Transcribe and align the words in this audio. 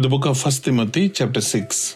The 0.00 0.06
book 0.06 0.26
of 0.26 0.42
first 0.42 0.64
Timothy 0.64 1.12
chapter 1.22 1.42
six 1.42 1.94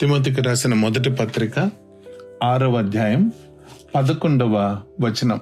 తిమతికి 0.00 0.42
రాసిన 0.42 0.74
మొదటి 0.74 1.10
పత్రిక 1.10 1.70
ఆరవ 2.44 2.78
అధ్యాయం 2.78 3.32
పదకొండవ 3.94 4.54
వచనం. 5.00 5.40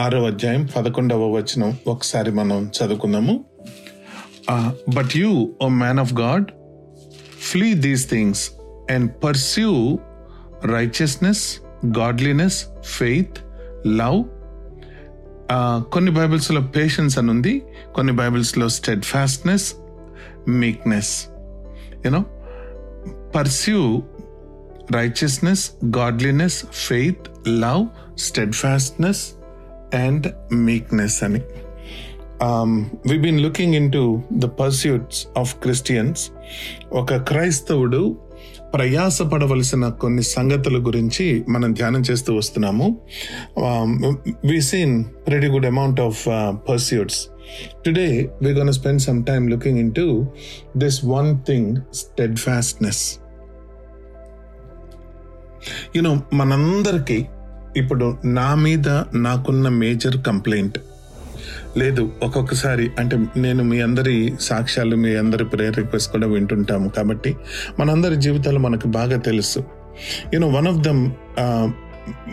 ఆరవ 0.00 0.26
అధ్యాయం 0.26 0.68
పదకొండవ 0.76 1.30
వచనం. 1.30 1.76
ఒకసారి 1.86 2.30
మనం 2.30 2.70
చదువుకుందాము. 2.78 3.44
But 4.94 5.16
you 5.16 5.54
O 5.62 5.68
man 5.68 5.98
of 5.98 6.14
God 6.14 6.44
flee 7.40 7.74
these 7.74 8.10
things 8.10 8.50
and 8.90 9.10
pursue 9.24 9.98
righteousness 10.64 11.60
godliness 11.98 12.64
faith 12.84 13.38
love 13.86 14.24
కొన్ని 15.92 16.10
బైబిల్స్లో 16.10 16.60
పేషెన్స్ 16.60 17.18
అని 17.18 17.30
ఉంది. 17.30 17.62
కొన్ని 17.94 18.12
బైబిల్స్లో 18.12 18.68
steadfastness 19.02 19.74
meekness 20.48 21.26
you know 22.04 22.24
pursue 23.34 24.02
righteousness 24.92 25.70
godliness 25.96 26.64
faith 26.72 27.48
love 27.48 27.86
steadfastness 28.52 29.32
and 29.96 30.54
meekness 30.54 31.22
అని 31.22 31.40
we 33.10 33.18
been 33.18 33.40
looking 33.40 33.74
into 33.92 34.22
the 34.32 34.44
pursuits 34.44 35.26
of 35.38 35.56
Christians 35.56 36.30
ఒక 36.92 37.14
క్రైస్తవుడు 37.14 38.18
ప్రయాసపడవలసిన 38.74 39.88
కొన్ని 39.88 40.22
సంగతుల 40.22 40.86
గురించి 40.86 41.44
మనం 41.48 41.72
ధ్యానం 41.72 42.00
చేస్తూ 42.00 42.34
వస్తున్నాము. 42.34 43.00
We 44.46 44.62
seen 44.62 45.04
pretty 45.04 45.46
good 45.46 45.66
amount 45.66 46.00
of 46.00 46.26
pursuits 46.68 47.26
today 47.86 48.30
we 48.42 48.52
going 48.52 48.72
spend 48.72 49.02
some 49.02 49.24
some 49.24 49.50
looking 49.50 49.78
looking 49.78 49.86
into 49.86 50.26
this 50.76 51.04
one 51.04 51.38
thing 51.38 51.76
steadfastness 52.36 53.18
you know 55.96 56.22
మనందరికీ 56.32 57.26
ఇప్పుడు 57.76 58.18
నా 58.24 58.54
మీద 58.54 58.88
నాకున్న 59.14 59.68
మేజర్ 59.68 60.16
కంప్లైంట్ 60.26 60.78
లేదు 61.76 62.12
ఒక్కొక్కసారి 62.22 62.90
అంటే 62.98 63.26
నేను 63.36 63.64
మీ 63.64 63.80
అందరి 63.80 64.34
సాక్ష్యాలు 64.40 64.96
మీ 64.96 65.16
అందరి 65.16 65.44
ప్రేయర్ 65.44 65.76
రిక్వెస్ట్ 65.76 66.12
కూడా 66.12 66.26
వింటుంటాము 66.26 66.88
కాబట్టి 66.88 67.36
మనందరి 67.80 68.16
జీవితాలు 68.16 68.58
మనకు 68.58 68.88
బాగా 68.88 69.18
తెలుసు. 69.18 69.64
You know 70.34 70.48
one 70.48 70.68
of 70.68 70.76
the 70.76 70.88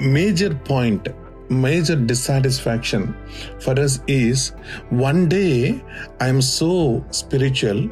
major 0.01 0.53
point 0.71 1.09
major 1.51 2.05
dissatisfaction 2.05 3.07
for 3.61 3.79
us 3.79 4.11
is 4.11 4.51
one 4.93 5.29
day 5.29 5.75
I'm 6.23 6.41
so 6.41 7.01
spiritual 7.13 7.89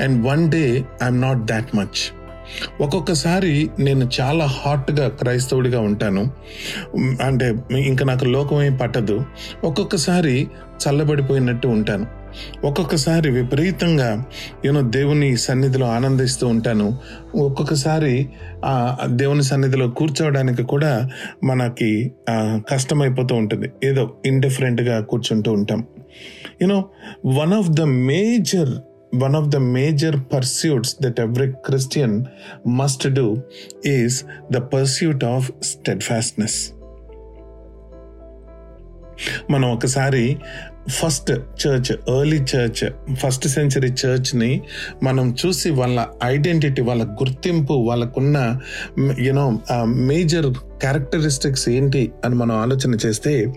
and 0.00 0.26
one 0.26 0.50
day 0.50 0.84
I'm 1.02 1.20
not 1.20 1.44
that 1.44 1.76
much 1.76 2.14
ఒక్కొక్కసారి 2.80 3.70
నేను 3.78 4.10
చాలా 4.20 4.44
హాట్గా 4.44 5.08
క్రైస్తవుడిగా 5.08 5.80
ఉంటాను. 5.80 6.30
అంటే 7.22 7.54
ఇంకా 7.76 8.04
నాకు 8.04 8.24
లోకమేం 8.24 8.76
పట్టదు. 8.76 9.24
ఒక్కొక్కసారి 9.64 10.48
చల్లబడిపోయినట్టు 10.88 11.68
ఉంటాను. 11.68 12.06
ఒక్కొక్కసారి 12.64 13.30
విపరీతంగా 13.30 14.24
నేను 14.64 14.90
దేవుని 14.90 15.36
సన్నిధిలో 15.36 15.86
ఆనందిస్తూ 15.86 16.46
ఉంటాను. 16.46 16.98
ఒక్కొక్కసారి 17.34 18.28
ఆ 18.64 18.98
దేవుని 19.06 19.42
సన్నిధిలో 19.42 19.88
కూర్చోవడానికి 19.88 20.62
కూడా 20.62 21.10
మనకి 21.44 22.12
కష్టమైపోతూ 22.70 23.34
ఉంటుంది. 23.34 23.70
ఏదో 23.84 24.14
ఇండిఫరెంట్గా 24.26 25.00
కూర్చుంటూ 25.00 25.52
ఉంటాం. 25.52 25.84
You know 26.62 26.88
one 27.26 27.52
of 27.52 27.68
the 27.70 27.80
major 27.80 28.70
one 29.22 29.36
of 29.36 29.48
the 29.48 29.56
major 29.56 30.16
pursuits 30.34 30.96
that 31.02 31.20
that 31.20 31.50
Christian 31.50 32.24
must 32.68 33.08
must 33.08 33.38
is 33.86 34.24
the 34.52 34.56
pursuit 34.56 35.24
of 35.24 35.52
steadfastness 36.02 36.70
మనం 39.50 39.72
ఒకసారి 39.72 40.38
first 40.90 41.30
church 41.30 41.92
early 41.92 42.36
church 42.36 43.14
first 43.14 43.48
century 43.48 43.88
చర్చ్ని 43.88 44.62
మనం 45.02 45.36
చూసి 45.46 45.70
వాళ్ళ 45.70 46.06
ఐడెంటిటీ 46.24 46.82
వాళ్ళ 46.82 47.04
గుర్తింపు 47.04 47.72
వాళ్ళకున్న 47.72 48.60
యూనో 49.18 49.58
మేజర్ 49.84 50.46
క్యారెక్టరిస్టిక్స్ 50.54 51.68
ఏంటి 51.68 52.12
అని 52.24 52.34
మనం 52.34 52.56
ఆలోచన 52.56 52.94
చేస్తే 53.06 53.54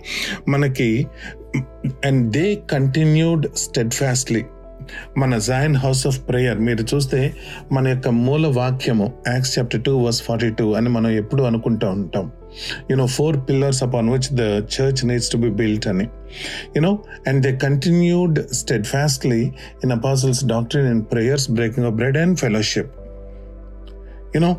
మనకి 0.48 1.06
అండ్ 2.06 2.32
దే 2.32 2.58
కంటిన్యూడ్ 2.70 3.56
స్టెడ్ 3.56 3.94
ఫాస్ట్లీ 3.94 4.44
మన 5.16 5.38
జాయిన్ 5.38 5.76
హౌస్ 5.76 6.06
ఆఫ్ 6.06 6.28
ప్రేయర్ 6.28 6.58
మీరు 6.58 6.86
చూస్తే 6.94 7.34
మన 7.72 7.88
యొక్క 7.88 8.08
మూల 8.08 8.46
వాక్యము 8.46 9.12
Acts 9.28 9.58
chapter 9.58 9.82
two 9.82 9.96
verse 9.96 10.22
forty 10.22 10.50
two 10.50 10.72
అని 10.72 10.88
మనం 10.88 11.10
ఎప్పుడు 11.10 11.42
అనుకుంటూ 11.42 11.90
ఉంటాం. 11.90 12.32
You know 12.90 13.06
four 13.06 13.36
pillars 13.48 13.82
upon 13.82 14.10
which 14.10 14.32
the 14.32 14.40
church 14.40 15.06
needs 15.06 15.30
to 15.30 15.36
be 15.36 15.50
built 15.50 15.86
అని 15.86 16.04
you know 16.76 16.98
and 17.26 17.42
they 17.42 17.56
continued 17.56 18.52
steadfastly 18.86 19.52
in 19.84 19.92
apostles 19.92 20.44
doctrine 20.44 20.86
in 20.86 21.04
prayers 21.12 21.50
breaking 21.50 21.86
of 21.86 21.94
bread 21.94 22.18
and 22.18 22.38
fellowship 22.38 22.92
you know 24.34 24.56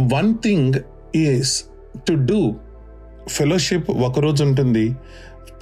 one 0.00 0.34
thing 0.44 0.74
is 1.16 1.64
to 2.08 2.12
do 2.12 2.54
fellowship 3.28 3.90
ఒకరోజు 3.90 4.44
ఉంటుంది 4.44 4.96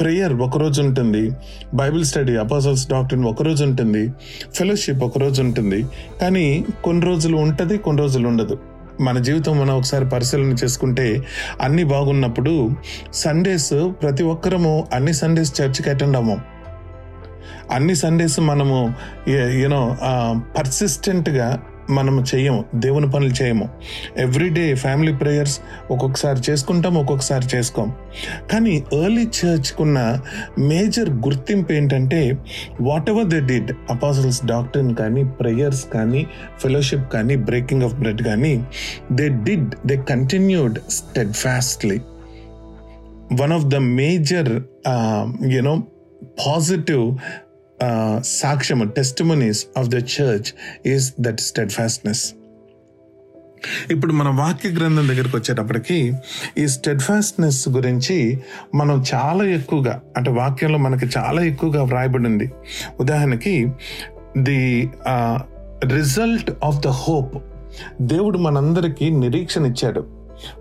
prayer 0.00 0.32
ఒకరోజు 0.32 0.82
ఉంటుంది 0.82 1.31
Bible 1.75 2.04
study 2.04 2.36
అపాసల్స్ 2.36 2.88
doctor 2.88 3.19
ఒకరోజు 3.19 3.65
ఉంటుంది 3.65 4.09
fellowship 4.54 5.04
ఒకరోజు 5.04 5.42
ఉంటుంది. 5.42 5.86
కానీ 6.20 6.65
కొన్ని 6.84 7.06
రోజులు 7.06 7.36
ఉంటుంది 7.36 7.78
కొన్ని 7.78 8.03
రోజులు 8.03 8.28
ఉండదు. 8.28 8.59
మన 9.01 9.19
జీవితం 9.19 9.61
మనం 9.61 9.77
ఒకసారి 9.77 10.09
పరిశీలన 10.09 10.53
చేసుకుంటే 10.65 11.27
అన్ని 11.61 11.84
బాగున్నప్పుడు 11.84 12.71
సండేస్ 13.12 13.75
ప్రతి 14.03 14.23
ఒక్కరము 14.23 14.87
అన్ని 14.93 15.15
సండేస్ 15.15 15.61
చర్చికి 15.61 15.91
అటెండ్ 15.91 16.17
అవ్వం. 16.17 16.41
అన్ని 17.71 17.97
సండేస్ 17.97 18.41
మనము 18.41 18.95
యూనో 19.29 19.97
పర్సిస్టెంట్గా 20.59 21.62
uh, 21.62 21.75
మనము 21.91 22.24
చేయము 22.34 22.64
దేవుని 22.74 23.10
పనులు 23.10 23.42
చేయము 23.42 23.69
ఎవ్రీడే 24.16 24.74
ఫ్యామిలీ 24.74 25.12
ప్రేయర్స్ 25.12 25.60
ఒక్కొక్కసారి 25.91 26.50
చేసుకుంటాం 26.50 26.94
ఒక్కొక్కసారి 26.94 27.56
చేసుకోం. 27.56 27.92
కానీ 28.52 28.84
ఎర్లీ 28.92 29.22
చర్చ్కున్న 29.22 30.20
మేజర్ 30.58 31.10
గుర్తింపు 31.10 31.72
ఏంటంటే 31.72 32.38
what 32.80 33.10
ever 33.10 33.26
they 33.26 33.41
did 33.41 33.72
apostles 33.91 34.47
డాక్టర్ని 34.47 34.94
కానీ 34.94 35.24
ప్రేయర్స్ 35.24 35.84
కానీ 35.84 36.26
ఫెలోషిప్ 36.60 37.12
కానీ 37.12 37.36
బ్రేకింగ్ 37.36 37.82
ఆఫ్ 37.82 37.94
బ్రెడ్ 37.94 38.22
కానీ 38.22 38.64
they 39.12 39.28
did 39.28 39.74
they 39.86 39.97
continued 39.97 40.78
steadfastly 41.32 42.00
one 43.42 43.53
of 43.53 43.64
the 43.64 43.76
major 43.76 44.62
you know 45.47 45.82
positive 46.47 47.18
సాక్ష్యము 48.25 48.84
testimonies 48.84 49.66
of 49.76 49.88
the 49.88 49.94
church 49.94 50.53
is 50.87 51.14
that 51.20 51.41
steadfastness 51.70 52.34
ఇప్పుడు 53.91 54.12
మన 54.12 54.28
వాక్య 54.28 54.69
గ్రంథం 54.69 55.09
దగ్గరికి 55.09 55.37
వచ్చేటప్పటికి 55.37 56.12
ఈ 56.59 56.66
స్టెడ్ 56.66 57.00
ఫాస్ట్నెస్ 57.00 57.69
గురించి 57.69 58.38
మనం 58.75 59.04
చాలా 59.15 59.44
ఎక్కువగా 59.44 60.00
అంటే 60.16 60.31
వాక్యంలో 60.31 60.78
మనకి 60.78 61.19
చాలా 61.19 61.42
ఎక్కువగా 61.42 61.82
వ్రాయబడింది. 61.82 62.53
ఉదాహరణకి 63.00 63.69
the 64.38 64.91
result 65.84 66.50
of 66.65 66.81
the 66.81 66.86
hope 66.86 67.42
దేవుడు 68.03 68.38
మనందరికీ 68.38 69.10
నిరీక్షణ 69.10 69.66
ఇచ్చాడు. 69.66 70.06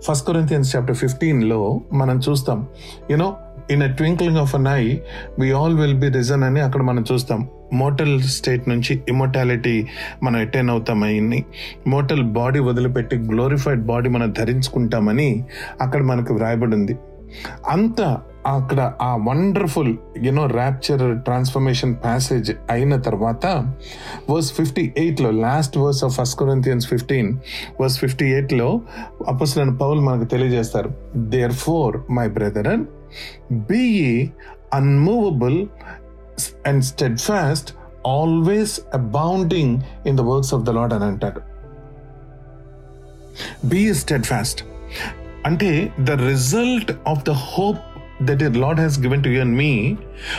ఫస్ట్ 0.00 0.26
కొరింతియన్స్ 0.26 0.76
చాప్టర్ 0.76 0.96
ఫిఫ్టీన్లో 0.96 1.80
మనం 1.92 2.20
చూస్తాం. 2.28 2.66
You know 3.10 3.36
in 3.70 3.82
a 3.82 3.86
twinkling 3.86 4.36
of 4.36 4.54
an 4.54 4.66
eye 4.66 4.98
we 5.38 5.52
all 5.52 5.74
will 5.74 5.94
be 5.94 6.08
risen 6.08 6.42
అని 6.42 6.60
అక్కడ 6.60 6.82
మనం 6.82 7.04
చూస్తాం. 7.12 7.48
మోటల్ 7.72 8.22
స్టేట్ 8.22 8.68
నుంచి 8.68 9.00
ఇమోటాలిటీ 9.08 9.86
మనం 10.22 10.40
అటైన్ 10.40 10.70
అవుతామని 10.70 11.44
మోటల్ 11.86 12.22
బాడీ 12.22 12.58
వదిలిపెట్టి 12.58 13.16
గ్లోరిఫైడ్ 13.16 13.80
బాడీ 13.80 14.08
మనం 14.08 14.32
ధరించుకుంటామని 14.32 15.44
అక్కడ 15.80 16.02
మనకు 16.02 16.34
వ్రాయబడింది 16.34 16.96
అంత 17.68 18.18
అక్కడ 18.46 18.80
ఆ 19.02 19.10
wonderful 19.28 19.92
you know 20.22 20.44
rapture 20.46 21.04
transformation 21.24 21.92
passage 21.96 22.50
అయిన 22.70 22.96
తర్వాత 23.00 23.46
వర్స్ 24.30 24.50
ఫిఫ్టీ 24.52 24.84
ఎయిట్లో 24.96 25.30
last 25.30 25.76
verse 25.78 26.02
of 26.04 26.14
first 26.20 26.38
Corinthians 26.38 26.86
fifteen 26.88 27.30
verse 27.80 27.98
fifty 27.98 28.26
ఎయిట్లో 28.32 28.68
అపస్లైన 29.28 29.74
పౌల్ 29.74 30.00
మనకు 30.00 30.24
తెలియజేస్తారు 30.24 30.90
therefore 31.56 31.96
my 32.10 32.26
brother 32.28 32.68
and 32.68 32.86
be 33.70 33.84
unmovable 34.74 35.58
and 36.66 36.84
steadfast 37.20 37.70
always 38.08 38.80
abounding 38.94 39.74
in 40.06 40.18
the 40.18 40.24
works 40.30 40.54
of 40.54 40.64
the 40.64 40.70
Lord 40.70 40.94
అని 40.94 41.04
అంటాడు 41.04 41.42
be 43.68 43.82
స్టెడ్ 43.94 44.26
fast 44.26 44.60
అంటే 45.46 45.70
the 46.04 46.12
result 46.28 46.90
of 47.08 47.22
the 47.24 47.34
hope 47.44 47.82
that 48.27 48.39
the 48.39 48.49
Lord 48.63 48.77
has 48.77 48.97
given 48.97 49.23
to 49.23 49.29
you 49.29 49.41
and 49.41 49.55
me 49.55 49.97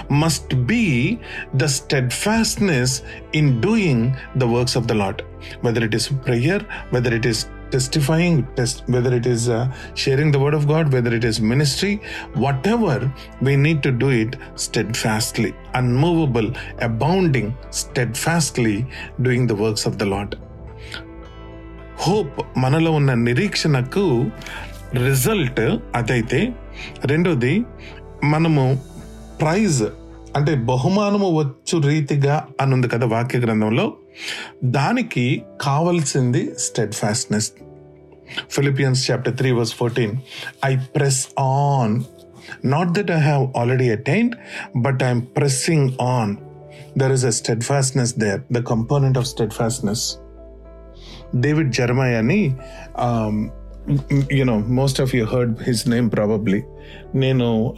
must 0.09 0.67
be 0.67 1.19
the 1.55 1.69
steadfastness 1.69 3.03
in 3.33 3.61
doing 3.61 4.17
the 4.37 4.47
works 4.47 4.77
of 4.77 4.87
the 4.87 4.95
Lord. 4.95 5.25
Whether 5.63 5.85
it 5.85 5.95
is 5.95 6.09
prayer, 6.09 6.61
whether 6.91 7.13
it 7.13 7.27
is 7.27 7.49
testifying, 7.73 8.47
test, 8.55 8.85
whether 8.87 9.13
it 9.15 9.27
is 9.27 9.49
uh, 9.49 9.73
sharing 9.95 10.31
the 10.31 10.39
word 10.39 10.55
of 10.55 10.69
God, 10.69 10.93
whether 10.93 11.13
it 11.15 11.25
is 11.25 11.41
ministry, 11.41 12.01
whatever, 12.35 13.13
we 13.41 13.57
need 13.57 13.83
to 13.83 13.91
do 13.91 14.11
it 14.11 14.37
steadfastly, 14.57 15.55
unmovable, 15.75 16.53
abounding, 16.79 17.57
steadfastly 17.71 18.87
doing 19.23 19.47
the 19.47 19.55
works 19.55 19.87
of 19.87 19.99
the 19.99 20.07
Lord. 20.15 20.33
Hope 22.05 22.39
మనలో 22.57 22.91
ఉన్న 22.91 23.15
నిరీక్షణకు 23.27 24.05
result 25.07 25.61
అదైతే 25.99 26.41
రెండోది 27.06 27.66
మనము 28.24 28.80
praise 29.42 29.84
అంటే 30.36 30.56
బహుమానము 30.56 31.40
వచ్చు 31.40 31.82
రీతిగా 31.82 32.46
అని 32.62 32.74
ఉంది 32.74 32.88
కదా 32.88 33.06
వాక్య 33.08 33.40
గ్రంథంలో. 33.40 33.94
దానికి 34.64 35.42
కావలసింది 35.62 36.54
steadfastness 36.94 37.52
Philippians 38.50 39.12
chapter 39.12 39.38
three 39.38 39.52
verse 39.52 39.74
fourteen 39.74 40.12
I 40.66 40.78
press 40.78 41.28
on 41.40 42.04
not 42.66 42.90
that 42.90 43.12
I 43.12 43.20
have 43.20 43.58
already 43.58 43.90
attained 43.90 44.36
but 44.78 45.04
I'm 45.04 45.22
pressing 45.38 45.90
on 46.02 46.36
there 47.00 47.12
is 47.12 47.26
a 47.26 47.30
steadfastness 47.62 48.20
there 48.20 48.42
the 48.54 48.64
component 48.64 49.18
of 49.18 49.26
steadfastness 49.52 50.16
David 51.36 51.74
Jeremiah 51.74 52.18
అని 52.18 52.56
you know 54.32 54.58
most 54.58 55.02
of 55.02 55.16
you 55.16 55.26
heard 55.26 55.56
his 55.68 55.88
name 55.88 56.12
probably 56.12 56.64
నేను 57.16 57.76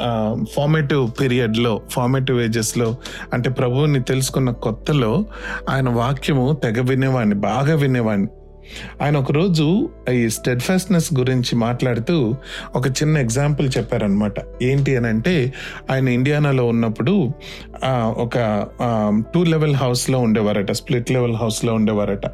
formative 0.55 1.11
పీరియడ్లో 1.21 1.81
formative 1.91 2.41
ఏజెస్లో 2.41 2.95
అంటే 3.33 3.49
ప్రభువుని 3.49 4.03
తెలుసుకున్న 4.03 4.49
కొత్తలో 4.49 5.25
ఆయన 5.69 5.89
వాక్యము 5.89 6.57
తెగ 6.63 6.81
వినేవాడిని 6.81 7.35
బాగా 7.35 7.75
వినేవాడిని. 7.75 8.27
ఆయన 9.01 9.17
ఒకరోజు 9.17 9.89
ఈ 10.13 10.29
స్టెడ్ఫాస్ట్నెస్ 10.29 11.13
గురించి 11.13 11.55
మాట్లాడుతూ 11.55 12.35
ఒక 12.75 12.87
చిన్న 12.87 13.17
ఎగ్జాంపుల్ 13.17 13.71
చెప్పారనమాట 13.77 14.33
ఏంటి 14.63 14.95
అని 14.95 15.07
అంటే 15.07 15.53
ఆయన 15.91 16.07
ఇండియానాలో 16.07 16.65
ఉన్నప్పుడు 16.65 17.31
ఒక 18.25 18.67
టూ 19.33 19.43
లెవెల్ 19.43 19.75
హౌస్లో 19.75 20.19
ఉండేవారట 20.19 20.71
స్ప్లిట్ 20.71 21.11
లెవెల్ 21.11 21.35
హౌస్లో 21.35 21.73
ఉండేవారట. 21.73 22.27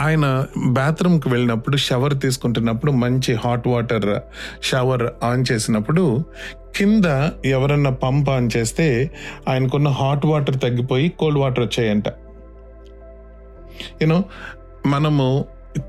ఆయన 0.00 0.46
బాత్రూమ్కి 0.56 1.28
వెళ్ళినప్పుడు 1.28 1.76
షవర్ 1.76 2.18
తీసుకుంటున్నప్పుడు 2.20 2.92
మంచి 2.92 3.34
హాట్ 3.34 3.68
వాటర్ 3.68 4.20
షవర్ 4.62 5.24
ఆన్ 5.24 5.44
చేసినప్పుడు 5.52 6.24
కింద 6.76 7.04
ఎవరన్నా 7.44 7.90
పంప్ 7.90 8.30
ఆన్ 8.30 8.50
చేస్తే 8.56 9.10
ఆయనకున్న 9.48 9.88
హాట్ 9.88 10.26
వాటర్ 10.26 10.58
తగ్గిపోయి 10.60 11.08
కోల్డ్ 11.08 11.38
వాటర్ 11.38 11.64
వచ్చాయంట. 11.64 12.08
యూనో 14.02 14.24
మనము 14.86 15.44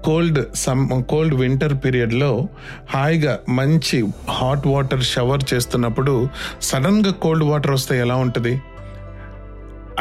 కోల్డ్ 0.05 0.39
సమ్ 0.55 1.03
కోల్డ్ 1.03 1.35
వింటర్ 1.35 1.73
పీరియడ్లో 1.85 2.47
హాయిగా 2.89 3.39
మంచి 3.49 4.05
హాట్ 4.29 4.67
వాటర్ 4.67 5.03
షవర్ 5.03 5.43
చేస్తున్నప్పుడు 5.53 6.29
సడన్గా 6.61 7.11
కోల్డ్ 7.11 7.43
వాటర్ 7.43 7.71
వస్తే 7.71 7.99
ఎలా 7.99 8.15
ఉంటుంది? 8.15 8.61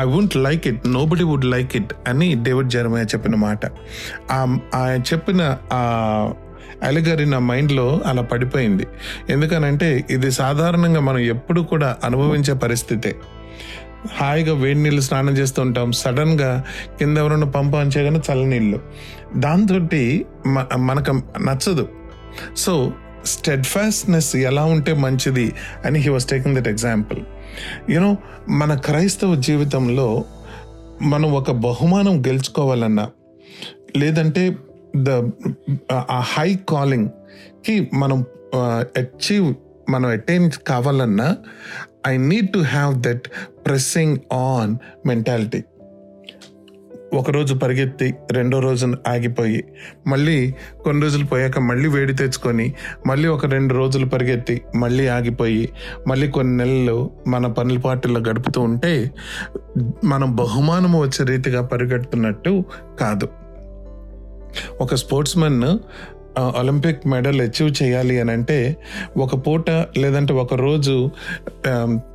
I 0.00 0.04
won't 0.04 0.36
like 0.36 0.66
it 0.66 0.88
nobody 0.88 1.24
would 1.24 1.44
like 1.44 1.76
it 1.76 1.92
అని 2.08 2.34
డేవిడ్ 2.42 2.70
జర్మయ 2.70 3.02
చెప్పిన 3.02 3.34
మాట. 3.34 3.66
ఆయన 4.74 5.00
చెప్పిన 5.12 5.58
ఆ 5.72 5.82
అలిగరి 6.82 7.26
నా 7.26 7.38
మైండ్లో 7.38 8.00
అలా 8.06 8.22
పడిపోయింది. 8.22 8.86
ఎందుకనంటే 9.30 10.04
ఇది 10.10 10.30
సాధారణంగా 10.30 11.00
మనం 11.00 11.18
ఎప్పుడు 11.18 11.60
కూడా 11.60 11.96
అనుభవించే 12.04 12.54
పరిస్థితే. 12.54 13.16
హాయిగా 14.16 14.54
వేడి 14.54 14.82
నీళ్ళు 14.82 15.00
స్నానం 15.00 15.32
చేస్తూ 15.38 15.62
ఉంటాం. 15.62 15.92
సడన్గా 15.92 16.64
కింద 16.98 17.18
ఎవరైనా 17.18 17.46
పంపు 17.46 17.76
అంచేగానే 17.76 18.20
చల్లనీళ్ళు 18.32 18.80
దాంతో 19.36 19.74
మనకు 20.76 21.10
నచ్చదు. 21.40 21.88
సో 22.56 22.92
స్టెడ్ఫాస్ట్నెస్ 23.26 24.36
ఎలా 24.36 24.64
ఉంటే 24.64 24.92
మంచిది 24.94 25.52
అని 25.84 25.98
he 25.98 26.08
was 26.08 26.26
taking 26.26 26.56
that 26.56 26.68
example 26.68 27.20
you know 27.90 28.16
మన 28.48 28.74
క్రైస్తవ 28.74 29.34
జీవితంలో 29.40 30.24
మనం 31.02 31.32
ఒక 31.32 31.50
బహుమానం 31.50 32.14
గెలుచుకోవాలన్నా 32.26 33.10
లేదంటే 33.96 34.56
ద 34.96 35.10
ఆ 35.92 36.20
హై 36.34 36.54
కాలింగ్కి 36.68 37.90
మనం 37.94 38.24
అచీవ్ 38.96 39.54
మనం 39.90 40.08
అటైన్ 40.10 40.50
కావాలన్నా 40.66 41.36
I 42.06 42.16
need 42.16 42.52
to 42.52 42.58
have 42.58 43.02
that 43.02 43.26
pressing 43.66 44.16
on 44.32 44.76
mentality 45.06 45.64
ఒకరోజు 47.14 47.54
పరిగెత్తి 47.54 48.14
రెండో 48.32 48.58
రోజున 48.58 48.94
ఆగిపోయి 49.08 49.64
మళ్ళీ 50.06 50.54
కొన్ని 50.84 51.02
రోజులు 51.02 51.24
పోయాక 51.24 51.58
మళ్ళీ 51.58 51.88
వేడి 51.88 52.12
తెచ్చుకొని 52.12 52.74
మళ్ళీ 53.06 53.28
ఒక 53.28 53.46
రెండు 53.46 53.74
రోజులు 53.74 54.06
పరిగెత్తి 54.06 54.62
మళ్ళీ 54.76 55.06
ఆగిపోయి 55.06 55.72
మళ్ళీ 56.06 56.28
కొన్ని 56.28 56.56
నెలలు 56.56 57.10
మన 57.26 57.46
పనుల 57.46 57.78
పాటల్లో 57.78 58.20
గడుపుతూ 58.20 58.60
ఉంటే 58.60 59.10
మనం 60.04 60.36
బహుమానము 60.36 61.00
వచ్చే 61.00 61.24
రీతిగా 61.24 61.62
పరిగెడుతున్నట్టు 61.62 62.64
కాదు. 63.00 63.28
ఒక 64.80 64.94
sports 64.94 65.38
men 65.38 65.78
Olympic 66.38 67.06
medal 67.06 67.40
achieve 67.40 67.82
చేయాలి 67.82 68.20
అని 68.20 68.32
అంటే 68.32 68.76
ఒక 69.16 69.46
పూట 69.46 69.70
లేదంటే 69.70 70.34
ఒక 70.34 70.54
రోజు 70.54 71.10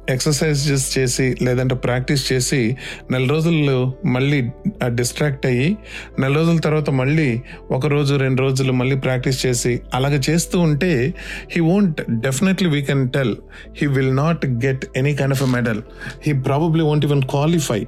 ఎక్సర్సైజెస్ 0.10 0.98
చేసి 0.98 1.38
లేదంటే 1.42 1.76
ప్రాక్టీస్ 1.76 2.34
చేసి 2.34 2.78
నెల 3.12 3.28
రోజులు 3.28 3.94
మళ్ళీ 4.06 4.50
డిస్ట్రాక్ట్ 4.86 5.46
అయ్యి 5.46 5.78
నెల 6.20 6.34
రోజుల 6.34 6.58
తర్వాత 6.58 6.90
మళ్ళీ 6.90 7.42
ఒక 7.72 7.86
రోజు 7.86 8.16
రెండు 8.16 8.42
రోజులు 8.42 8.74
మళ్ళీ 8.74 8.96
ప్రాక్టీస్ 8.96 9.46
చేసి 9.46 9.82
అలాగ 9.94 10.22
చేస్తూ 10.30 10.60
ఉంటే 10.60 11.14
he 11.52 11.62
won't 11.62 12.02
definitely 12.10 12.70
we 12.70 12.82
can 12.82 13.10
tell 13.10 13.36
he 13.82 13.88
will 13.88 14.16
not 14.16 14.46
get 14.46 14.86
any 14.96 15.16
kind 15.16 15.34
of 15.34 15.44
a 15.44 15.46
medal 15.46 15.82
he 16.28 16.34
probably 16.34 16.84
won't 16.84 17.06
even 17.06 17.22
qualify 17.22 17.88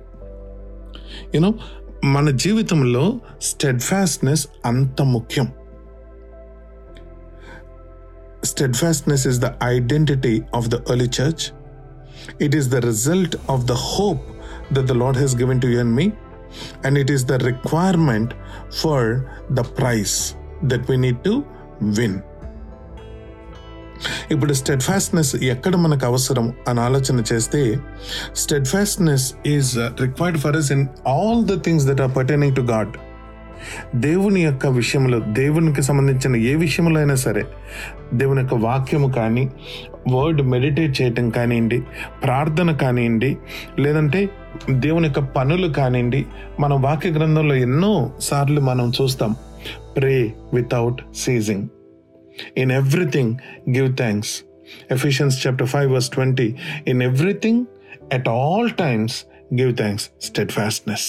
you know 1.35 1.53
మన 2.03 2.29
జీవితంలో 2.29 3.19
స్టెడ్ఫాస్ట్నెస్ 3.41 4.47
అంత 4.65 5.01
ముఖ్యం. 5.01 5.47
Steadfastness 8.43 9.25
is 9.25 9.39
the 9.39 9.51
identity 9.63 10.45
of 10.53 10.69
the 10.69 10.83
early 10.91 11.07
church. 11.07 11.51
It 12.39 12.53
is 12.53 12.69
the 12.69 12.81
result 12.81 13.35
of 13.47 13.67
the 13.67 13.75
hope 13.75 14.23
that 14.71 14.87
the 14.87 14.93
Lord 14.93 15.15
has 15.15 15.33
given 15.35 15.59
to 15.61 15.69
you 15.69 15.79
and 15.79 15.93
me, 15.93 16.11
and 16.83 16.97
it 16.97 17.09
is 17.09 17.25
the 17.25 17.39
requirement 17.39 18.33
for 18.81 19.01
the 19.49 19.63
prize 19.63 20.35
that 20.63 20.87
we 20.87 20.97
need 20.97 21.23
to 21.23 21.35
win. 21.97 22.15
ఇప్పుడు 24.33 24.53
steadfastness 24.59 25.29
ఎక్కడ 25.51 25.75
మనకు 25.83 26.05
అవసరం 26.09 26.45
అని 26.69 26.79
ఆలోచన 26.85 27.19
చేస్తే 27.29 27.61
steadfastness 28.41 29.27
is 29.53 29.69
required 30.03 30.39
for 30.43 30.55
us 30.61 30.71
in 30.75 30.83
all 31.13 31.43
the 31.51 31.55
things 31.67 31.85
that 31.89 32.01
are 32.05 32.11
pertaining 32.17 32.55
to 32.59 32.63
God 32.71 32.93
దేవుని 33.95 34.41
యొక్క 34.43 34.67
విషయంలో 34.67 35.19
దేవునికి 35.33 35.81
సంబంధించిన 35.81 36.35
ఏ 36.35 36.55
విషయంలో 36.55 36.99
అయినా 36.99 37.15
సరే 37.15 37.43
దేవుని 38.13 38.41
యొక్క 38.41 38.53
వాక్యము 38.63 39.09
కానీ 39.11 39.43
వర్డ్ 40.11 40.41
మెడిటేట్ 40.41 41.01
చేయటం 41.01 41.29
కానివ్వండి 41.29 41.79
ప్రార్థన 42.23 42.71
కానివ్వండి 42.75 43.31
లేదంటే 43.79 44.21
దేవుని 44.69 45.07
యొక్క 45.07 45.19
పనులు 45.35 45.67
కానివ్వండి 45.73 46.21
మన 46.59 46.73
వాక్య 46.73 47.09
గ్రంథంలో 47.09 47.55
ఎన్నో 47.55 47.93
సార్లు 48.19 48.61
మనం 48.61 48.89
చూస్తాం 49.01 49.33
pray 49.97 50.15
without 50.53 51.01
ceasing 51.15 51.67
in 52.57 52.71
everything 52.71 53.33
give 53.69 53.91
thanks 53.97 54.33
Ephesians 54.91 55.47
chapter 55.47 55.67
five 55.67 55.89
verse 55.91 56.09
twenty 56.09 56.55
in 56.87 57.01
everything 57.01 57.61
at 58.13 58.27
all 58.29 58.71
times 58.77 59.17
give 59.53 59.71
thanks 59.77 60.05
steadfastness 60.51 61.07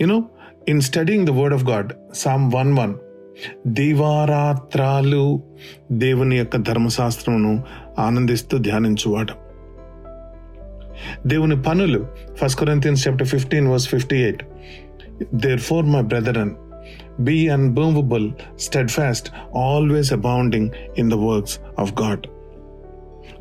you know 0.00 0.18
in 0.68 0.80
studying 0.80 1.26
the 1.26 1.30
word 1.30 1.54
of 1.54 1.64
God 1.64 1.92
Psalm 2.14 2.52
one 2.54 2.78
one 2.78 2.94
దీవారాత్రాలు 3.66 5.42
దేవుని 5.92 6.36
యొక్క 6.36 6.56
ధర్మశాస్త్రమును 6.56 7.62
ఆనందిస్తూ 7.98 8.58
ధ్యానించువాడు. 8.58 9.32
దేవుని 11.26 11.62
పనులు 11.62 12.06
first 12.34 12.58
Corinthians 12.58 13.08
chapter 13.08 13.26
fifteen 13.26 13.68
verse 13.68 13.88
fifty 13.88 14.16
eight 14.16 14.42
therefore 15.60 15.84
my 15.84 16.02
brethren 16.02 16.50
be 17.20 17.48
unmovable 17.48 18.30
steadfast 18.90 19.28
always 19.56 20.12
abounding 20.12 20.70
in 20.98 21.10
the 21.10 21.14
works 21.14 21.58
of 21.78 21.92
God 22.02 22.26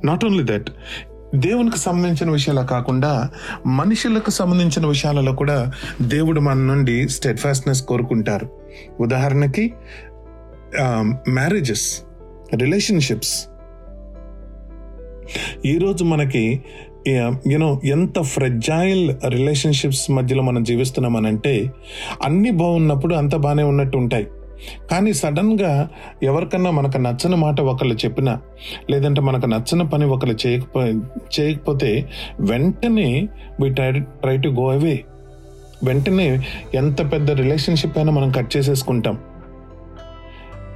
not 0.05 0.25
only 0.25 0.43
that 0.43 0.69
దేవునికి 1.35 1.77
సంబంధించిన 1.77 2.31
విషయాలు 2.31 2.67
కాకుండా 2.67 3.29
మనుషులకు 3.65 4.29
సంబంధించిన 4.29 4.85
విషయాలలో 4.85 5.31
కూడా 5.33 5.71
దేవుడు 6.01 6.39
మన 6.39 6.57
నుండి 6.57 7.09
స్టెడ్ 7.09 7.39
ఫాస్ట్నెస్ 7.39 7.81
కోరుకుంటారు. 7.81 8.49
ఉదాహరణకి 8.99 9.73
మ్యారేజెస్ 11.29 12.01
రిలేషన్షిప్స్ 12.55 13.47
ఈరోజు 15.65 16.03
మనకి 16.03 16.63
యూనో 17.47 17.81
ఎంత 17.85 18.21
ఫ్రెజైల్ 18.21 19.15
రిలేషన్షిప్స్ 19.27 20.11
మధ్యలో 20.11 20.43
మనం 20.43 20.63
జీవిస్తున్నామనంటే 20.63 21.71
అన్ని 22.23 22.51
బాగున్నప్పుడు 22.51 23.15
అంత 23.15 23.35
బాగానే 23.35 23.63
ఉన్నట్టు 23.63 23.97
ఉంటాయి. 23.97 24.27
కానీ 24.91 25.13
సడన్గా 25.13 25.89
ఎవరికన్నా 26.23 26.71
మనకు 26.71 26.97
నచ్చని 26.97 27.35
మాట 27.35 27.61
ఒకళ్ళు 27.61 27.95
చెప్పినా 27.95 28.41
లేదంటే 28.89 29.21
మనకు 29.21 29.45
నచ్చని 29.45 29.89
పని 29.89 30.05
ఒకళ్ళు 30.05 30.47
చేయకపో 30.47 30.81
చేయకపోతే 31.39 32.09
వెంటనే 32.39 33.29
we 33.61 33.69
try 33.69 33.91
try 33.99 34.37
to 34.37 34.49
go 34.49 34.71
away 34.71 35.03
వెంటనే 35.83 36.43
ఎంత 36.75 37.11
పెద్ద 37.11 37.31
రిలేషన్షిప్ 37.31 37.97
అయినా 37.97 38.11
మనం 38.11 38.31
కట్ 38.31 38.57
చేసేసుకుంటాం. 38.57 39.17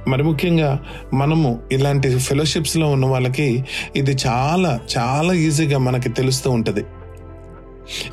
మరి 0.08 0.22
ముఖ్యంగా 0.22 0.84
మనము 1.14 1.60
ఇలాంటి 1.72 2.18
ఫెలోషిప్స్లో 2.18 2.90
ఉన్న 2.90 3.06
వాళ్ళకి 3.06 3.64
ఇది 3.96 4.16
చాలా 4.26 4.80
చాలా 4.98 5.32
ఈజీగా 5.32 5.78
మనకి 5.78 6.08
తెలుస్తూ 6.08 6.50
ఉంటుంది. 6.50 6.84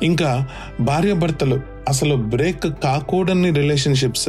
ఇంకా 0.02 0.46
భార్యాభర్తలు 0.80 1.60
అసలు 1.88 2.14
బ్రేక్ 2.14 2.66
కాకూడని 2.82 3.50
రిలేషన్షిప్స్ 3.50 4.28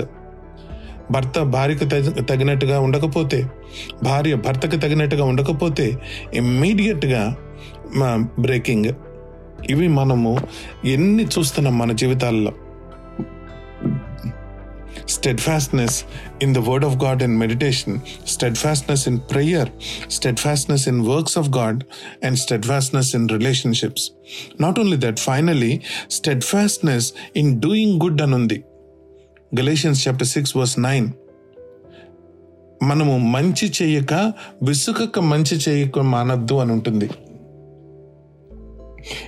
భర్త 1.12 1.40
భార్యకు 1.56 1.86
తగినట్టుగా 2.22 2.80
ఉండకపోతే 2.80 3.40
భార్య 4.04 4.36
భర్తకు 4.48 4.78
తగినట్టుగా 4.78 5.26
ఉండకపోతే 5.26 5.88
ఇమ్మీడియట్గా 6.34 7.24
బ్రేకింగ్. 8.40 8.92
ఇవి 9.70 9.88
మనము 9.88 10.32
ఎన్ని 10.86 11.24
చూస్తున్నాం 11.26 11.78
మన 11.78 11.92
జీవితాల్లో? 11.92 12.54
Steadfastness 15.42 15.98
in 16.42 16.54
the 16.56 16.60
word 16.68 16.86
of 16.86 16.96
God 17.04 17.22
in 17.24 17.36
meditation 17.38 17.96
steadfastness 18.58 19.04
in 19.08 19.20
prayer 19.32 19.70
steadfastness 20.40 20.88
in 20.88 21.02
works 21.08 21.38
of 21.38 21.50
God 21.58 21.80
and 22.26 22.38
steadfastness 22.66 23.12
in 23.16 23.28
relationships. 23.30 24.06
Not 24.62 24.80
only 24.80 24.98
that 25.00 25.20
finally 25.20 25.74
steadfastness 26.44 27.08
in 27.36 27.52
doing 27.62 28.02
good 28.04 28.22
అని 28.22 28.36
ఉంది 28.36 28.60
Galatians 29.60 30.08
chapter 30.08 30.28
six 30.28 30.58
verse 30.58 30.80
nine 30.80 31.08
మనము 32.84 33.18
మంచి 33.18 33.72
చేయక 33.82 34.34
విసుకక 34.64 35.20
మంచి 35.20 35.58
చేయక 35.70 36.00
మానద్దు 36.00 36.54
అని 36.54 36.72
ఉంటుంది. 36.72 37.10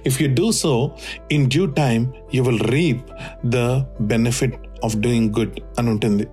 If 0.06 0.22
you 0.22 0.36
do 0.36 0.52
so 0.52 0.92
in 1.32 1.50
due 1.50 1.66
time 1.66 2.08
you 2.36 2.44
will 2.44 2.60
reap 2.60 3.06
the 3.46 3.56
benefit 4.02 4.56
of 4.86 4.98
doing 4.98 5.30
good 5.40 5.60
అని 5.80 5.90
ఉంటుంది. 5.90 6.28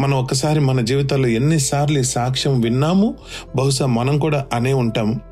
మనం 0.00 0.18
ఒకసారి 0.18 0.60
మన 0.60 0.80
జీవితాల్లో 0.80 1.28
ఎన్నిసార్లు 1.28 1.98
ఈ 1.98 2.02
సాక్ష్యం 2.02 2.60
విన్నాము 2.60 3.14
బహుశా 3.56 3.86
మనం 3.86 4.18
కూడా 4.18 4.46
అనే 4.52 4.72
ఉంటాము. 4.72 5.29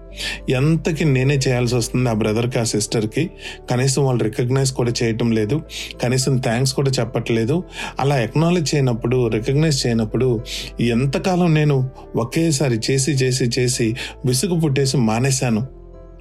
ఎంతకి 0.48 1.04
నేనే 1.04 1.34
చేయాల్సి 1.48 1.76
వస్తుంది 1.76 2.10
ఆ 2.10 2.12
బ్రదర్కి 2.12 2.58
ఆ 2.58 2.62
సిస్టర్కి 2.62 3.30
కనీసం 3.70 4.04
వాళ్ళు 4.04 4.24
రికగ్నైజ్ 4.24 4.72
కూడా 4.72 4.92
చేయటం 5.02 5.32
లేదు. 5.32 5.62
కనీసం 6.02 6.36
థ్యాంక్స్ 6.36 6.74
కూడా 6.74 6.90
చెప్పట్లేదు. 6.90 7.62
అలా 8.00 8.20
ఎక్నాలెడ్జ్ 8.20 8.74
చేయనప్పుడు 8.74 9.28
రికగ్నైజ్ 9.28 9.86
చేయనప్పుడు 9.86 10.40
ఎంతకాలం 10.80 11.54
నేను 11.54 11.90
ఒకేసారి 12.16 12.80
చేసి 12.90 13.10
చేసి 13.10 13.44
చేసి 13.44 13.96
విసుగు 14.26 14.60
పుట్టేసి 14.60 14.96
మానేశాను. 14.96 15.66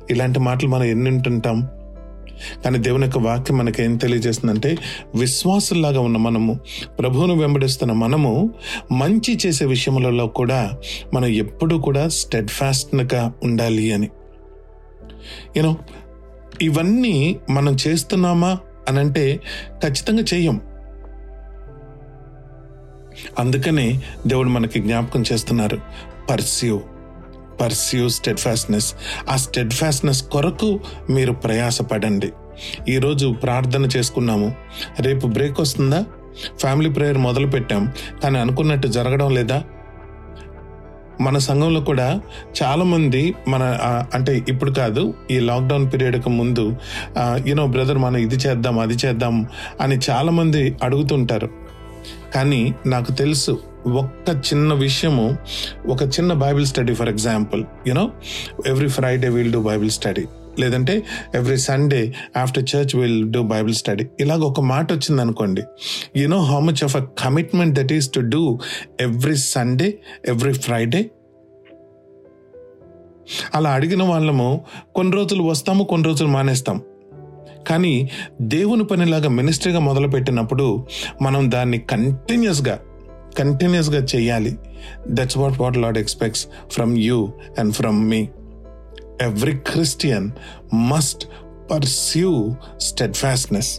ఇలాంటి 0.09 0.39
మాటలు 0.39 0.69
మనం 0.69 0.83
ఎన్ని 0.83 1.09
ఉంటుంటాం 1.09 1.67
కానీ 2.65 2.77
దేవుని 2.77 3.05
యొక్క 3.05 3.17
వాక్యం 3.17 3.57
మనకి 3.57 3.83
ఏం 3.83 3.97
తెలియజేస్తుందంటే 3.97 4.77
విశ్వాసుల్లాగా 5.15 5.99
ఉన్న 5.99 6.17
మనము 6.17 6.59
ప్రభువును 6.99 7.33
వెంబడిస్తున్న 7.33 7.93
మనము 7.93 8.53
మంచి 8.91 9.39
చేసే 9.45 9.65
విషయములలో 9.65 10.27
కూడా 10.27 10.73
మనం 11.13 11.25
ఎప్పుడూ 11.25 11.79
కూడా 11.79 12.07
స్టెడ్ 12.07 12.49
ఫాస్ట్గా 12.49 13.33
ఉండాలి 13.43 13.91
అని. 13.91 14.09
యూనో 15.57 15.77
ఇవన్నీ 16.61 17.39
మనం 17.49 17.77
చేస్తున్నామా 17.87 18.57
అని 18.87 18.99
అంటే 18.99 19.39
ఖచ్చితంగా 19.83 20.23
చెయ్యం 20.33 20.61
అందుకనే 23.39 24.01
దేవుడు 24.27 24.49
మనకి 24.49 24.79
జ్ఞాపకం 24.79 25.23
చేస్తున్నారు 25.33 25.81
పర్స్యూ 26.29 26.79
పర్స్యూ 27.61 28.09
స్టెడ్ఫాస్ట్నెస్ 28.09 28.93
ఆ 29.29 29.35
స్టెడ్ఫాస్ట్నెస్ 29.35 30.23
కొరకు 30.23 30.79
మీరు 31.09 31.33
ప్రయాసపడండి. 31.33 32.31
ఈరోజు 32.89 33.35
ప్రార్థన 33.43 33.85
చేసుకున్నాము. 33.97 34.55
రేపు 34.99 35.27
బ్రేక్ 35.27 35.59
వస్తుందా? 35.59 36.05
ఫ్యామిలీ 36.57 36.89
ప్రేయర్ 36.89 37.17
మొదలు 37.17 37.47
పెట్టాం. 37.47 37.93
కానీ 38.23 38.39
అనుకున్నట్టు 38.39 38.87
జరగడం 38.87 39.33
లేదా? 39.33 39.63
మన 41.21 41.37
సంఘంలో 41.37 41.81
కూడా 41.81 42.21
చాలామంది 42.63 43.35
మన 43.47 43.63
అంటే 44.13 44.45
ఇప్పుడు 44.49 44.71
కాదు 44.71 45.13
ఈ 45.31 45.39
లాక్డౌన్ 45.39 45.91
పీరియడ్కి 45.93 46.29
ముందు 46.29 46.75
యూనో 47.19 47.67
బ్రదర్ 47.67 47.97
మనం 47.97 48.17
ఇది 48.17 48.35
చేద్దాం 48.35 48.79
అది 48.79 48.93
చేద్దాం 48.93 49.47
అని 49.81 49.99
చాలామంది 50.09 50.75
అడుగుతుంటారు. 50.83 51.66
కానీ 52.35 52.75
నాకు 52.85 53.11
తెలుసు 53.11 53.59
ఒక్క 53.87 54.29
చిన్న 54.29 54.73
విషయము 54.73 55.37
ఒక 55.87 56.03
చిన్న 56.03 56.33
Bible 56.33 56.65
study 56.65 56.95
for 56.95 57.09
example 57.09 57.65
you know 57.87 58.11
every 58.67 58.89
Friday 58.89 59.29
will 59.29 59.51
do 59.51 59.61
Bible 59.61 59.89
study 59.89 60.25
లేదంటే 60.59 61.03
every 61.35 61.57
Sunday 61.57 62.15
after 62.37 62.63
church 62.75 62.95
will 62.95 63.31
do 63.31 63.43
Bible 63.43 63.75
study 63.75 64.07
ఇలాగ 64.19 64.39
ఒక 64.39 64.59
మాట 64.59 64.93
వచ్చింది 64.93 65.21
అనుకోండి 65.21 65.63
you know 66.15 66.37
how 66.37 66.59
much 66.59 66.83
of 66.83 66.95
a 66.95 67.05
commitment 67.19 67.75
that 67.75 67.93
is 67.93 68.13
to 68.13 68.19
do 68.19 68.59
every 69.01 69.35
Sunday 69.35 69.99
every 70.27 70.53
Friday 70.53 71.11
అలా 73.55 73.69
అడిగిన 73.69 74.03
వాళ్ళము 74.03 74.65
కొన్ని 74.95 75.13
రోజులు 75.13 75.43
వస్తాము 75.43 75.83
కొన్ని 75.83 76.07
రోజులు 76.07 76.27
మానేస్తాం. 76.27 76.81
కానీ 77.68 78.10
దేవుని 78.40 78.84
పనిలాగా 78.84 79.28
మినిస్ట్రీగా 79.28 79.78
మొదలుపెట్టినప్పుడు 79.78 80.86
మనం 81.22 81.50
దాన్ని 81.50 81.78
కంటిన్యూస్గా 81.78 82.80
కంటిన్యూస్గా 83.38 84.00
చేయాలి 84.14 84.58
that's 85.08 85.36
what 85.36 85.60
what 85.60 85.76
Lord 85.76 85.98
expects 85.98 86.46
from 86.72 86.98
you 86.98 87.32
and 87.58 87.74
from 87.74 88.00
me 88.10 88.28
every 89.20 89.54
Christian 89.72 90.28
must 90.92 91.24
pursue 91.70 92.32
steadfastness 92.78 93.72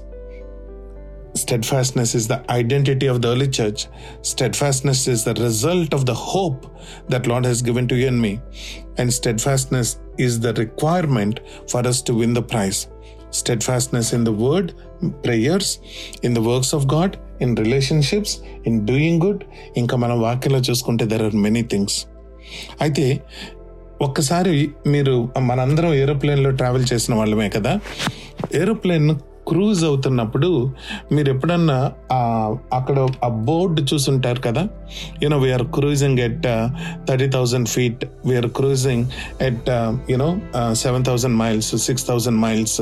Steadfastness 1.35 2.13
is 2.13 2.27
the 2.27 2.51
identity 2.51 3.07
of 3.07 3.21
the 3.21 3.29
early 3.29 3.49
church. 3.49 3.87
Steadfastness 4.21 5.07
is 5.07 5.23
the 5.23 5.33
result 5.33 5.93
of 5.93 6.05
the 6.05 6.13
hope 6.13 6.67
that 7.09 7.25
Lord 7.25 7.45
has 7.45 7.61
given 7.61 7.87
to 7.87 7.95
you 7.95 8.07
and 8.07 8.21
me. 8.21 8.39
And 8.99 9.11
steadfastness 9.11 9.99
is 10.19 10.39
the 10.39 10.53
requirement 10.53 11.39
for 11.67 11.85
us 11.87 12.01
to 12.03 12.13
win 12.13 12.33
the 12.33 12.43
prize. 12.43 12.87
Steadfastness 13.32 14.14
in 14.14 14.24
the 14.24 14.28
word 14.28 14.70
prayers 15.24 15.78
in 16.24 16.34
the 16.34 16.38
works 16.38 16.74
of 16.74 16.94
God 16.94 17.16
in 17.42 17.56
relationships 17.56 18.36
in 18.66 18.86
doing 18.86 19.24
good 19.24 19.42
ఇంకా 19.76 19.96
మనం 19.96 20.20
వాక్యంలో 20.22 20.58
చూసుకుంటే 20.58 21.04
there 21.04 21.22
are 21.22 21.34
many 21.36 21.62
things 21.62 21.98
అయితే 22.80 23.20
ఒక్కసారి 24.02 24.70
మీరు 24.86 25.14
మనందరం 25.38 25.94
ఏరోప్లేన్లో 25.94 26.50
travel 26.50 26.84
చేసిన 26.92 27.14
వాళ్ళమే 27.14 27.48
కదా? 27.48 27.80
ఏరోప్లేన్ 28.54 29.08
క్రూజ్ 29.48 29.84
అవుతున్నప్పుడు 29.84 30.48
మీరు 31.12 31.28
ఎప్పుడన్నా 31.30 31.76
అక్కడ 32.72 32.96
ఆ 33.24 33.28
బోర్డు 33.44 33.82
చూసుంటారు 33.82 34.40
కదా? 34.40 34.62
You know 35.22 35.38
we're 35.38 35.64
cruising 35.66 36.18
at 36.18 36.46
thirty 37.08 37.28
thousand 37.28 37.68
feet 37.68 38.04
we're 38.26 38.46
cruising 38.50 39.04
at 39.42 39.68
you know 40.10 40.28
seven 40.74 41.04
thousand 41.04 41.36
miles 41.36 41.76
six 41.86 42.06
thousand 42.08 42.40
miles 42.40 42.78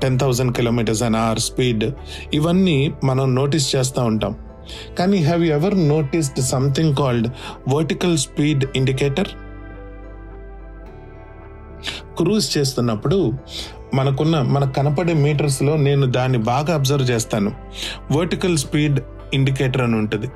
ten 0.00 0.18
thousand 0.18 0.54
kilometres 0.56 1.02
an 1.02 1.16
hour 1.16 1.38
speed 1.40 1.84
ఇవన్నీ 2.34 2.78
మనం 3.04 3.34
నోటీస్ 3.34 3.76
చేస్తూ 3.76 4.04
ఉంటాం. 4.04 4.34
కానీ 4.98 5.18
have 5.22 5.44
you 5.44 5.50
ever 5.54 5.76
noticed 5.88 6.40
something 6.46 6.96
called 6.96 7.28
vertical 7.68 8.18
speed 8.18 8.64
indicator 8.76 9.30
cruise 12.16 12.58
చేస్తున్నప్పుడు 12.58 13.18
మనకున్న 13.94 14.42
మనకు 14.42 14.72
కనపడే 14.72 15.14
మీటర్స్లో 15.14 15.76
నేను 15.76 16.06
దాన్ని 16.06 16.38
బాగా 16.38 16.74
అబ్జర్వ్ 16.74 17.10
చేస్తాను. 17.10 17.52
వర్టికల్ 18.12 18.58
స్పీడ్ 18.58 19.00
ఇండికేటర్ 19.34 19.82
అని 19.82 19.96
ఉంటుంది. 19.96 20.28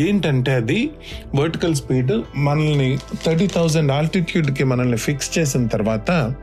ఏంటంటే 0.00 0.52
అది 0.52 0.90
వర్టికల్ 1.34 1.74
స్పీడ్ 1.74 2.12
మనల్ని 2.36 2.98
థర్టీ 3.26 3.46
థౌజండ్ 3.46 3.92
ఆల్టిట్యూడ్కి 3.92 4.64
మనల్ని 4.64 4.96
ఫిక్స్ 4.96 5.38
చేసిన 5.38 5.66
తర్వాత 5.66 6.34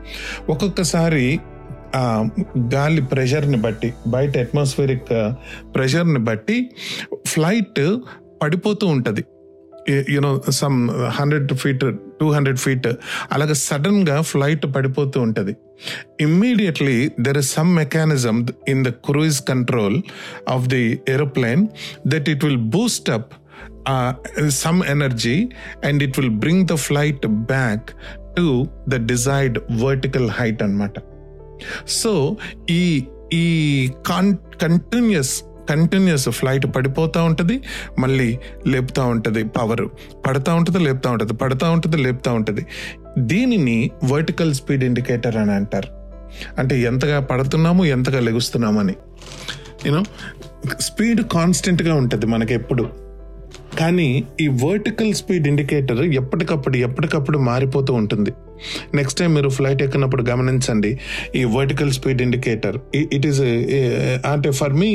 ఒక్కొక్కసారి 0.48 1.40
గాలి 2.74 3.02
ప్రెషర్ని 3.02 3.56
బట్టి 3.56 3.92
బయట 4.06 4.38
అట్మాస్ఫిరిక్ 4.38 5.34
ప్రెషర్ని 5.74 6.18
బట్టి 6.18 6.70
ఫ్లైట్ 7.26 7.96
పడిపోతూ 8.42 8.86
ఉంటుంది. 8.86 9.24
You know 10.08 10.42
some 10.50 10.90
hundred 10.90 11.52
feet 11.52 11.84
two 12.20 12.26
hundred 12.36 12.60
feet. 12.64 12.88
అలాగే 13.32 13.54
సడన్గా 13.66 14.16
ఫ్లైట్ 14.20 14.64
పడిపోతూ 14.76 15.20
ఉంటుంది. 15.26 15.52
Immediately 16.20 16.96
there 17.20 17.38
is 17.42 17.50
some 17.58 17.70
mechanism 17.76 18.38
in 18.68 18.84
the 18.84 18.88
cruise 19.08 19.40
control 19.50 19.98
of 20.48 20.66
the 20.74 20.84
aeroplane 21.08 21.62
that 22.06 22.28
it 22.28 22.44
will 22.44 22.64
boost 22.78 23.10
up 23.18 23.30
some 24.62 24.80
energy 24.94 25.36
and 25.84 26.02
it 26.02 26.16
will 26.18 26.34
bring 26.42 26.64
the 26.72 26.74
flight 26.86 27.26
back 27.52 27.88
to 28.36 28.66
the 28.88 28.96
desired 29.12 29.58
vertical 29.84 30.28
height 30.30 30.62
అన్నమాట. 30.62 30.96
So 32.00 32.12
ఈ 32.70 32.82
ఈ 33.32 33.46
కాన్ 34.06 34.30
continuous 34.62 35.34
continuous 35.70 36.28
flight 36.38 36.66
పడిపోతూ 36.76 37.20
ఉంటుంది 37.24 37.56
మళ్ళీ 37.98 38.28
లేపుతూ 38.66 39.02
ఉంటుంది 39.14 39.42
power 39.58 39.84
పడతా 40.26 40.54
ఉంటుంది 40.54 40.78
లేపుతూ 40.78 41.10
ఉంటుంది 41.10 41.34
పడతా 41.42 41.70
ఉంటుంది 41.70 41.96
లేపుతూ 42.06 42.32
ఉంటుంది. 42.34 42.64
దీనిని 43.32 43.78
వర్టికల్ 44.12 44.54
స్పీడ్ 44.54 44.84
ఇండికేటర్ 44.84 45.36
అని 45.36 45.52
అంటారు. 45.52 45.90
అంటే 46.58 46.74
ఎంతగా 46.80 47.20
పడుతున్నాము 47.20 47.84
ఎంతగా 47.84 48.20
లెగుస్తున్నామని. 48.20 48.96
యూనో 49.86 50.02
స్పీడ్ 50.80 51.22
కాన్స్టెంట్గా 51.36 51.94
ఉంటుంది 51.94 52.26
మనకి 52.26 52.54
ఎప్పుడు. 52.54 52.84
కానీ 53.78 54.06
ఈ 54.40 54.46
వర్టికల్ 54.64 55.10
స్పీడ్ 55.14 55.46
ఇండికేటర్ 55.48 56.00
ఎప్పటికప్పుడు 56.20 56.76
ఎప్పటికప్పుడు 56.76 57.38
మారిపోతూ 57.48 57.92
ఉంటుంది. 58.00 58.32
నెక్స్ట్ 58.94 59.18
టైం 59.20 59.30
మీరు 59.34 59.50
ఫ్లైట్ 59.56 59.82
ఎక్కినప్పుడు 59.82 60.22
గమనించండి 60.30 60.90
ఈ 61.36 61.42
vertical 61.56 61.92
speed 61.98 62.22
indicator 62.22 62.76
it 62.96 63.26
is 63.26 63.40
అంటే 64.30 64.50
for 64.60 64.74
me 64.82 64.90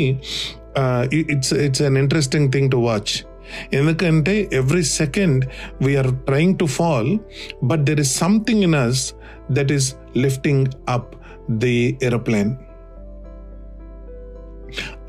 it's 1.13 1.53
it's 1.53 1.81
an 1.81 1.97
interesting 1.97 2.51
thing 2.51 2.71
to 2.71 2.77
watch 2.77 3.25
ఎందుకంటే 3.73 4.49
every 4.53 4.83
second 4.83 5.45
we're 5.81 6.15
trying 6.15 6.59
to 6.59 6.65
fall 6.65 7.17
but 7.63 7.83
there 7.83 7.99
is 7.99 8.17
something 8.17 8.63
in 8.63 8.75
us 8.75 9.13
that 9.51 9.71
is 9.71 9.95
lifting 10.17 10.65
up 10.89 11.15
the 11.51 11.97
aeroplane 12.03 12.55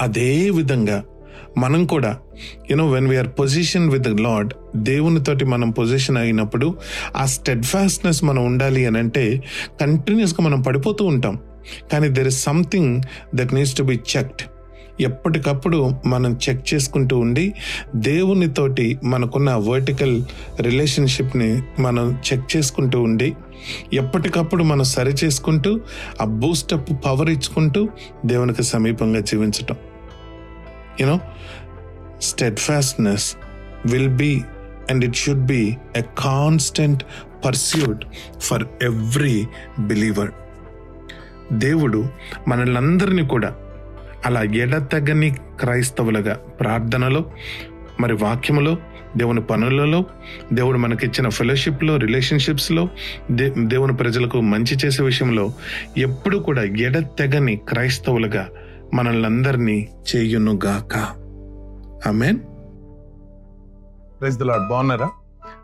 అదే 0.03 0.51
విధంగా 0.51 1.05
మనం 1.59 1.87
కూడా 1.87 2.19
you know 2.71 2.91
when 2.91 3.09
we're 3.09 3.29
position 3.29 3.91
with 3.91 4.09
Lord 4.21 4.55
దేవునితోటి 4.77 5.45
మనం 5.45 5.71
position 5.71 6.17
అయినప్పుడు 6.17 6.75
ఆ 7.17 7.27
స్టెడ్ 7.27 7.65
fastness 7.65 8.25
మనం 8.25 8.45
ఉండాలి 8.45 8.87
అని 8.87 8.99
అంటే 8.99 9.43
కంటిన్యూస్గా 9.81 10.45
మనం 10.45 10.61
పడిపోతూ 10.63 11.05
ఉంటాం. 11.05 11.39
కానీ 11.93 12.09
there 12.09 12.27
is 12.27 12.43
something 12.43 13.03
that 13.35 13.55
needs 13.55 13.77
to 13.77 13.83
be 13.83 14.01
checked 14.17 14.43
ఎప్పటికప్పుడు 15.01 15.93
మనం 16.07 16.39
చెక్ 16.49 16.75
చేసుకుంటూ 16.75 17.19
ఉండి 17.19 17.55
దేవునితోటి 17.95 18.99
మనకున్న 19.05 19.55
వర్టికల్ 19.55 20.25
రిలేషన్షిప్ని 20.61 21.63
మనం 21.81 22.19
చెక్ 22.33 22.57
చేసుకుంటూ 22.57 23.03
ఉండి 23.03 23.37
ఎప్పటికప్పుడు 23.93 24.63
మనం 24.65 24.85
సరి 24.85 25.15
చేసుకుంటూ 25.25 25.81
ఆ 26.21 26.25
బూస్టప్ 26.25 26.91
పవర్ 27.07 27.31
ఇచ్చుకుంటూ 27.31 27.89
దేవునికి 28.27 28.63
సమీపంగా 28.63 29.21
జీవించటం. 29.21 29.77
You know 31.01 31.21
steadfastness 32.23 33.37
will 33.87 34.09
be 34.09 34.41
and 34.91 35.05
it 35.05 35.17
should 35.17 35.47
be 35.47 35.77
a 35.97 36.03
constant 36.19 37.03
pursuit 37.45 38.05
for 38.41 38.65
every 38.83 39.47
believer 39.79 40.31
దేవుడు 41.53 42.09
మనల్నందరినీ 42.49 43.27
కూడా 43.27 43.55
అలా 44.25 44.43
ఎడతెగని 44.43 45.31
క్రైస్తవులుగా 45.61 46.35
ప్రార్థనలో 46.35 47.31
మరి 48.01 48.15
వాక్యములో 48.15 48.77
దేవుని 49.17 49.43
పనులలో 49.43 50.05
దేవుడు 50.53 50.79
మనకిచ్చిన 50.79 51.29
ఫెలోషిప్లో 51.29 51.97
రిలేషన్షిప్స్లో 51.97 52.89
దే 53.31 53.55
దేవుని 53.59 53.97
ప్రజలకు 53.97 54.41
మంచి 54.41 54.77
చేసే 54.87 55.03
విషయంలో 55.03 55.53
ఎప్పుడు 55.97 56.39
కూడా 56.39 56.63
ఎడతెగని 56.63 57.57
క్రైస్తవులుగా 57.57 58.49
మనల్ని 58.95 59.27
అందరినీ 59.27 59.89
చేయునుగాక. 60.17 60.99
ఆమెన్. 62.09 62.39
ప్రైజ్ 64.21 64.39
బాగున్నారా? 64.69 65.11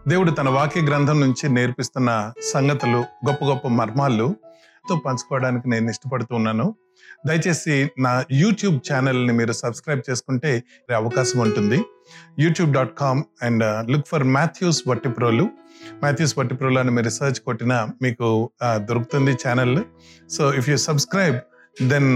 దేవుడు 0.09 0.31
తన 0.31 0.49
వాక్య 0.49 0.81
గ్రంథం 0.81 1.21
నుంచి 1.21 1.49
నేర్పిస్తున్న 1.49 2.33
సంగతులు 2.55 2.97
గొప్ప 2.99 3.45
గొప్ప 3.45 3.69
మర్మాలు 3.69 4.35
తో 4.89 4.97
పంచుకోవడానికి 5.07 5.71
నేను 5.71 5.91
ఇష్టపడుతున్నాను 5.91 6.75
దయచేసి 7.27 7.77
నా 8.07 8.13
యూట్యూబ్ 8.43 8.77
ఛానల్ని 8.89 9.33
మీరు 9.33 9.55
సబ్స్క్రైబ్ 9.63 10.03
చేసుకుంటే 10.09 10.53
అవకాశం 11.01 11.41
ఉంటుంది. 11.47 11.79
YouTube 12.45 12.71
dot 12.77 12.95
com 13.03 13.23
and 13.43 13.65
look 13.93 14.09
for 14.13 14.25
Mathews 14.37 14.81
Vattiprolu 14.91 15.47
Mathews 16.03 16.35
Vattiprolu 16.39 16.79
అని 16.83 16.93
మీరు 16.97 17.07
రీసెర్చ్ 17.11 17.41
కొట్టినా 17.49 17.79
మీకు 18.05 18.29
uh, 18.67 18.79
దొరుకుతుంది 18.89 19.35
channel. 19.45 19.79
So 20.31 20.43
if 20.61 20.69
you 20.73 20.79
subscribe 20.89 21.39
then 21.93 22.11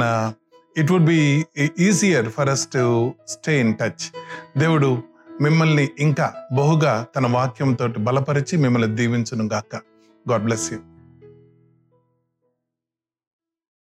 it 0.77 0.91
would 0.93 1.09
be 1.13 1.21
easier 1.89 2.27
for 2.29 2.51
us 2.55 2.67
to 2.77 2.85
stay 3.35 3.55
in 3.61 3.75
touch 3.83 4.05
దేవుడు 4.57 4.91
మిమ్మల్ని 5.41 5.87
ఇంకా 5.99 6.27
బహుగా 6.53 6.93
తన 7.17 7.27
వాక్యంతో 7.37 7.87
బలపరిచి 8.09 8.57
మిమ్మల్ని 8.57 8.91
దీవించును 8.97 9.47
గాక 9.55 9.81
గాడ్ 10.27 10.45
బ్లెస్ 10.45 10.69
యూ 10.73 10.79